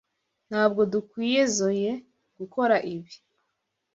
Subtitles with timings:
[0.49, 1.91] Ntabwo dukwizoe
[2.37, 3.13] gukora ibi.